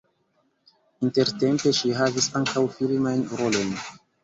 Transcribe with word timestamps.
Intertempe 1.07 1.75
ŝi 1.81 1.93
havis 1.99 2.31
ankaŭ 2.41 2.65
filmajn 2.81 3.25
rolojn. 3.37 3.73